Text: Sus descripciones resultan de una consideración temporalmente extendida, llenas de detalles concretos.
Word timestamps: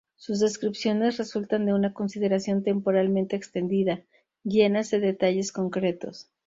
Sus 0.15 0.39
descripciones 0.39 1.17
resultan 1.19 1.67
de 1.67 1.75
una 1.75 1.93
consideración 1.93 2.63
temporalmente 2.63 3.35
extendida, 3.35 4.01
llenas 4.43 4.89
de 4.89 4.99
detalles 4.99 5.51
concretos. 5.51 6.27